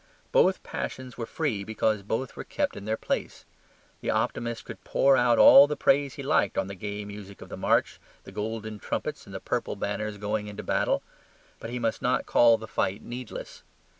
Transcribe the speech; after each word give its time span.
Both 0.31 0.63
passions 0.63 1.15
were 1.15 1.27
free 1.27 1.63
because 1.63 2.01
both 2.01 2.35
were 2.35 2.43
kept 2.43 2.75
in 2.75 2.85
their 2.85 2.97
place. 2.97 3.45
The 3.99 4.09
optimist 4.09 4.65
could 4.65 4.83
pour 4.83 5.15
out 5.15 5.37
all 5.37 5.67
the 5.67 5.75
praise 5.75 6.15
he 6.15 6.23
liked 6.23 6.57
on 6.57 6.65
the 6.65 6.73
gay 6.73 7.05
music 7.05 7.39
of 7.39 7.49
the 7.49 7.55
march, 7.55 7.99
the 8.23 8.31
golden 8.31 8.79
trumpets, 8.79 9.27
and 9.27 9.35
the 9.35 9.39
purple 9.39 9.75
banners 9.75 10.17
going 10.17 10.47
into 10.47 10.63
battle. 10.63 11.03
But 11.59 11.69
he 11.69 11.77
must 11.77 12.01
not 12.01 12.25
call 12.25 12.57
the 12.57 12.67
fight 12.67 13.03
needless. 13.03 13.61